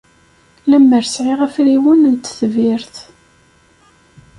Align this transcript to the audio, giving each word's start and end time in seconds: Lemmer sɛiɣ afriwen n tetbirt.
Lemmer 0.69 1.03
sɛiɣ 1.07 1.39
afriwen 1.47 2.03
n 2.13 2.15
tetbirt. 2.17 2.95